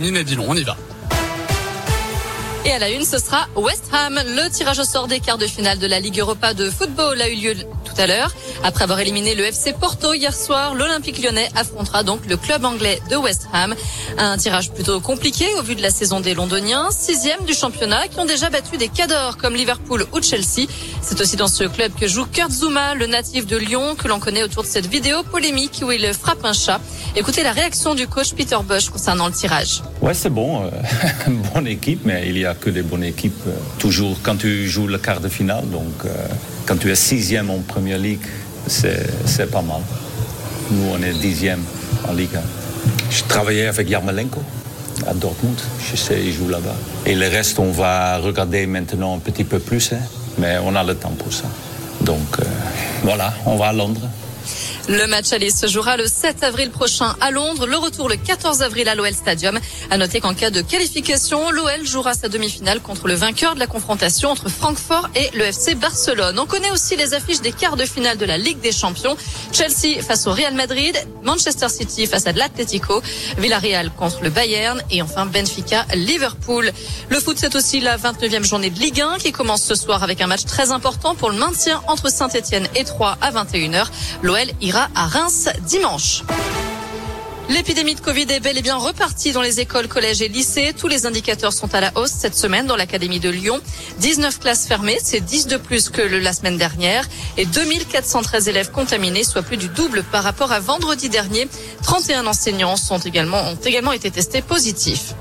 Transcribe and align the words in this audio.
Nina 0.00 0.20
on 0.20 0.56
y 0.56 0.62
va. 0.62 0.76
Et 2.68 2.72
à 2.72 2.78
la 2.78 2.90
une, 2.90 3.02
ce 3.02 3.16
sera 3.16 3.46
West 3.56 3.84
Ham. 3.94 4.20
Le 4.26 4.50
tirage 4.50 4.78
au 4.78 4.84
sort 4.84 5.08
des 5.08 5.20
quarts 5.20 5.38
de 5.38 5.46
finale 5.46 5.78
de 5.78 5.86
la 5.86 6.00
Ligue 6.00 6.20
Europa 6.20 6.52
de 6.52 6.68
football 6.68 7.18
a 7.22 7.30
eu 7.30 7.36
lieu 7.36 7.54
tout 7.54 7.94
à 7.96 8.06
l'heure. 8.06 8.30
Après 8.62 8.84
avoir 8.84 9.00
éliminé 9.00 9.34
le 9.34 9.44
FC 9.44 9.72
Porto 9.72 10.12
hier 10.12 10.34
soir, 10.34 10.74
l'Olympique 10.74 11.22
lyonnais 11.22 11.48
affrontera 11.56 12.02
donc 12.02 12.26
le 12.28 12.36
club 12.36 12.66
anglais 12.66 13.00
de 13.10 13.16
West 13.16 13.48
Ham. 13.54 13.74
Un 14.18 14.36
tirage 14.36 14.70
plutôt 14.70 15.00
compliqué 15.00 15.46
au 15.58 15.62
vu 15.62 15.76
de 15.76 15.82
la 15.82 15.88
saison 15.88 16.20
des 16.20 16.34
Londoniens, 16.34 16.90
sixième 16.90 17.42
du 17.46 17.54
championnat, 17.54 18.06
qui 18.08 18.20
ont 18.20 18.26
déjà 18.26 18.50
battu 18.50 18.76
des 18.76 18.88
cadors 18.88 19.38
comme 19.38 19.54
Liverpool 19.54 20.04
ou 20.12 20.20
Chelsea. 20.20 20.68
C'est 21.00 21.18
aussi 21.22 21.36
dans 21.36 21.48
ce 21.48 21.64
club 21.64 21.92
que 21.98 22.06
joue 22.06 22.26
Kurt 22.26 22.50
Zuma, 22.50 22.94
le 22.94 23.06
natif 23.06 23.46
de 23.46 23.56
Lyon, 23.56 23.94
que 23.94 24.08
l'on 24.08 24.20
connaît 24.20 24.42
autour 24.42 24.64
de 24.64 24.68
cette 24.68 24.86
vidéo 24.86 25.22
polémique 25.22 25.80
où 25.82 25.90
il 25.90 26.12
frappe 26.12 26.44
un 26.44 26.52
chat. 26.52 26.82
Écoutez 27.16 27.42
la 27.42 27.52
réaction 27.52 27.94
du 27.94 28.06
coach 28.06 28.34
Peter 28.34 28.58
Bush 28.62 28.90
concernant 28.90 29.26
le 29.26 29.32
tirage. 29.32 29.82
Ouais, 30.02 30.12
c'est 30.12 30.28
bon. 30.28 30.66
Euh, 30.66 30.70
bonne 31.54 31.66
équipe, 31.66 32.02
mais 32.04 32.28
il 32.28 32.36
y 32.36 32.44
a 32.44 32.57
que 32.60 32.70
des 32.70 32.82
bonnes 32.82 33.04
équipes. 33.04 33.46
euh, 33.46 33.52
toujours 33.78 34.16
quand 34.22 34.36
tu 34.36 34.68
joues 34.68 34.86
le 34.86 34.98
quart 34.98 35.20
de 35.20 35.28
finale, 35.28 35.64
donc 35.70 36.04
euh, 36.04 36.08
quand 36.66 36.76
tu 36.76 36.90
es 36.90 36.94
sixième 36.94 37.50
en 37.50 37.58
Première 37.58 37.98
Ligue, 37.98 38.20
c'est 38.66 39.50
pas 39.50 39.62
mal. 39.62 39.80
Nous, 40.70 40.84
on 40.92 41.02
est 41.02 41.14
dixième 41.14 41.62
en 42.06 42.12
Ligue 42.12 42.36
1. 42.36 42.40
Je 43.10 43.22
travaillais 43.24 43.66
avec 43.66 43.88
Yarmolenko 43.88 44.42
à 45.06 45.14
Dortmund. 45.14 45.58
Je 45.90 45.96
sais, 45.96 46.20
il 46.22 46.32
joue 46.32 46.48
là-bas. 46.48 46.74
Et 47.06 47.14
le 47.14 47.28
reste, 47.28 47.58
on 47.58 47.70
va 47.70 48.18
regarder 48.18 48.66
maintenant 48.66 49.14
un 49.16 49.18
petit 49.18 49.44
peu 49.44 49.58
plus, 49.58 49.92
hein, 49.92 50.00
mais 50.38 50.56
on 50.62 50.74
a 50.74 50.84
le 50.84 50.94
temps 50.94 51.14
pour 51.18 51.32
ça. 51.32 51.46
Donc 52.02 52.38
euh, 52.38 52.44
voilà, 53.02 53.32
on 53.46 53.56
va 53.56 53.68
à 53.68 53.72
Londres. 53.72 54.06
Le 54.88 55.06
match 55.06 55.34
aller 55.34 55.50
se 55.50 55.66
jouera 55.66 55.98
le 55.98 56.06
7 56.06 56.42
avril 56.42 56.70
prochain 56.70 57.14
à 57.20 57.30
Londres, 57.30 57.66
le 57.66 57.76
retour 57.76 58.08
le 58.08 58.16
14 58.16 58.62
avril 58.62 58.88
à 58.88 58.94
l'OL 58.94 59.12
Stadium. 59.12 59.60
À 59.90 59.98
noter 59.98 60.20
qu'en 60.20 60.32
cas 60.32 60.48
de 60.48 60.62
qualification, 60.62 61.50
l'OL 61.50 61.84
jouera 61.84 62.14
sa 62.14 62.30
demi-finale 62.30 62.80
contre 62.80 63.06
le 63.06 63.12
vainqueur 63.12 63.54
de 63.54 63.60
la 63.60 63.66
confrontation 63.66 64.30
entre 64.30 64.48
Francfort 64.48 65.10
et 65.14 65.28
le 65.36 65.44
FC 65.44 65.74
Barcelone. 65.74 66.38
On 66.38 66.46
connaît 66.46 66.70
aussi 66.70 66.96
les 66.96 67.12
affiches 67.12 67.42
des 67.42 67.52
quarts 67.52 67.76
de 67.76 67.84
finale 67.84 68.16
de 68.16 68.24
la 68.24 68.38
Ligue 68.38 68.60
des 68.60 68.72
Champions. 68.72 69.14
Chelsea 69.52 70.00
face 70.00 70.26
au 70.26 70.32
Real 70.32 70.54
Madrid, 70.54 70.96
Manchester 71.22 71.68
City 71.68 72.06
face 72.06 72.26
à 72.26 72.32
l'Atlético, 72.32 73.02
Villarreal 73.36 73.90
contre 73.90 74.22
le 74.22 74.30
Bayern 74.30 74.82
et 74.90 75.02
enfin 75.02 75.26
Benfica 75.26 75.84
Liverpool. 75.94 76.72
Le 77.10 77.20
foot 77.20 77.36
c'est 77.38 77.54
aussi 77.56 77.80
la 77.80 77.98
29e 77.98 78.44
journée 78.44 78.70
de 78.70 78.78
Ligue 78.78 79.02
1 79.02 79.18
qui 79.18 79.32
commence 79.32 79.64
ce 79.64 79.74
soir 79.74 80.02
avec 80.02 80.22
un 80.22 80.28
match 80.28 80.46
très 80.46 80.70
important 80.70 81.14
pour 81.14 81.28
le 81.28 81.36
maintien 81.36 81.82
entre 81.88 82.10
Saint-Etienne 82.10 82.66
et 82.74 82.84
Troyes 82.84 83.18
à 83.20 83.30
21h. 83.30 83.88
L'OL 84.22 84.46
ira 84.62 84.77
à 84.94 85.06
Reims 85.06 85.48
dimanche. 85.66 86.22
L'épidémie 87.48 87.94
de 87.94 88.00
Covid 88.00 88.26
est 88.28 88.40
bel 88.40 88.58
et 88.58 88.62
bien 88.62 88.76
repartie 88.76 89.32
dans 89.32 89.40
les 89.40 89.58
écoles, 89.58 89.88
collèges 89.88 90.20
et 90.20 90.28
lycées. 90.28 90.74
Tous 90.76 90.86
les 90.86 91.06
indicateurs 91.06 91.54
sont 91.54 91.74
à 91.74 91.80
la 91.80 91.92
hausse 91.94 92.10
cette 92.10 92.34
semaine 92.34 92.66
dans 92.66 92.76
l'Académie 92.76 93.20
de 93.20 93.30
Lyon. 93.30 93.58
19 94.00 94.38
classes 94.38 94.66
fermées, 94.66 94.98
c'est 95.02 95.20
10 95.22 95.46
de 95.46 95.56
plus 95.56 95.88
que 95.88 96.02
la 96.02 96.34
semaine 96.34 96.58
dernière. 96.58 97.08
Et 97.38 97.46
2413 97.46 98.48
élèves 98.48 98.70
contaminés, 98.70 99.24
soit 99.24 99.40
plus 99.40 99.56
du 99.56 99.68
double 99.68 100.02
par 100.02 100.24
rapport 100.24 100.52
à 100.52 100.60
vendredi 100.60 101.08
dernier. 101.08 101.48
31 101.84 102.26
enseignants 102.26 102.74
ont 102.90 102.98
également 103.64 103.92
été 103.92 104.10
testés 104.10 104.42
positifs. 104.42 105.14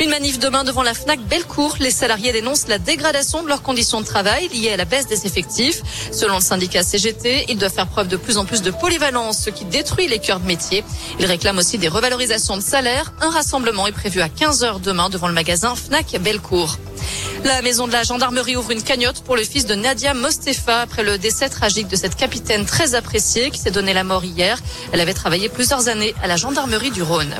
Une 0.00 0.08
manif 0.08 0.38
demain 0.38 0.64
devant 0.64 0.82
la 0.82 0.94
FNAC 0.94 1.20
Bellecour. 1.20 1.76
Les 1.80 1.90
salariés 1.90 2.32
dénoncent 2.32 2.66
la 2.66 2.78
dégradation 2.78 3.42
de 3.42 3.48
leurs 3.48 3.62
conditions 3.62 4.00
de 4.00 4.06
travail 4.06 4.48
liées 4.48 4.72
à 4.72 4.78
la 4.78 4.86
baisse 4.86 5.06
des 5.06 5.26
effectifs. 5.26 5.82
Selon 6.12 6.36
le 6.36 6.42
syndicat 6.42 6.82
CGT, 6.82 7.44
ils 7.50 7.58
doivent 7.58 7.74
faire 7.74 7.88
preuve 7.88 8.08
de 8.08 8.16
plus 8.16 8.38
en 8.38 8.46
plus 8.46 8.62
de 8.62 8.70
polyvalence, 8.70 9.42
ce 9.44 9.50
qui 9.50 9.66
détruit 9.66 10.08
les 10.08 10.18
cœurs 10.18 10.40
de 10.40 10.46
métier. 10.46 10.82
Ils 11.20 11.26
réclament 11.26 11.58
aussi 11.58 11.73
des 11.78 11.88
revalorisations 11.88 12.56
de 12.56 12.62
salaire. 12.62 13.12
Un 13.20 13.30
rassemblement 13.30 13.86
est 13.86 13.92
prévu 13.92 14.20
à 14.20 14.28
15h 14.28 14.80
demain 14.80 15.08
devant 15.08 15.28
le 15.28 15.34
magasin 15.34 15.74
FNAC 15.74 16.18
Bellecour. 16.20 16.78
La 17.44 17.62
maison 17.62 17.86
de 17.86 17.92
la 17.92 18.02
gendarmerie 18.02 18.56
ouvre 18.56 18.70
une 18.70 18.82
cagnotte 18.82 19.22
pour 19.22 19.36
le 19.36 19.42
fils 19.42 19.66
de 19.66 19.74
Nadia 19.74 20.14
Mostefa 20.14 20.80
après 20.80 21.02
le 21.02 21.18
décès 21.18 21.48
tragique 21.48 21.88
de 21.88 21.96
cette 21.96 22.16
capitaine 22.16 22.64
très 22.64 22.94
appréciée 22.94 23.50
qui 23.50 23.58
s'est 23.58 23.70
donné 23.70 23.92
la 23.92 24.04
mort 24.04 24.24
hier. 24.24 24.58
Elle 24.92 25.00
avait 25.00 25.14
travaillé 25.14 25.48
plusieurs 25.48 25.88
années 25.88 26.14
à 26.22 26.26
la 26.26 26.36
gendarmerie 26.36 26.90
du 26.90 27.02
Rhône. 27.02 27.34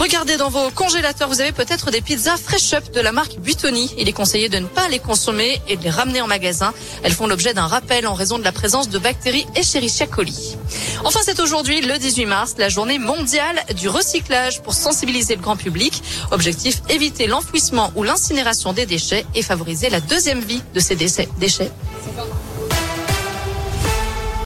Regardez 0.00 0.38
dans 0.38 0.48
vos 0.48 0.70
congélateurs, 0.70 1.28
vous 1.28 1.42
avez 1.42 1.52
peut-être 1.52 1.90
des 1.90 2.00
pizzas 2.00 2.38
Fresh 2.38 2.72
Up 2.72 2.90
de 2.94 3.00
la 3.00 3.12
marque 3.12 3.38
Buitoni. 3.38 3.94
Il 3.98 4.08
est 4.08 4.14
conseillé 4.14 4.48
de 4.48 4.58
ne 4.58 4.66
pas 4.66 4.88
les 4.88 4.98
consommer 4.98 5.60
et 5.68 5.76
de 5.76 5.82
les 5.82 5.90
ramener 5.90 6.22
en 6.22 6.26
magasin. 6.26 6.72
Elles 7.02 7.12
font 7.12 7.26
l'objet 7.26 7.52
d'un 7.52 7.66
rappel 7.66 8.06
en 8.06 8.14
raison 8.14 8.38
de 8.38 8.42
la 8.42 8.50
présence 8.50 8.88
de 8.88 8.98
bactéries 8.98 9.46
Escherichia 9.56 10.06
coli. 10.06 10.56
Enfin, 11.04 11.20
c'est 11.22 11.38
aujourd'hui, 11.38 11.82
le 11.82 11.98
18 11.98 12.24
mars, 12.24 12.54
la 12.56 12.70
journée 12.70 12.98
mondiale 12.98 13.62
du 13.76 13.90
recyclage 13.90 14.62
pour 14.62 14.72
sensibiliser 14.72 15.36
le 15.36 15.42
grand 15.42 15.56
public. 15.56 16.02
Objectif, 16.30 16.80
éviter 16.88 17.26
l'enfouissement 17.26 17.92
ou 17.94 18.02
l'incinération 18.02 18.72
des 18.72 18.86
déchets 18.86 19.26
et 19.34 19.42
favoriser 19.42 19.90
la 19.90 20.00
deuxième 20.00 20.40
vie 20.40 20.62
de 20.74 20.80
ces 20.80 20.96
déchets. 20.96 21.70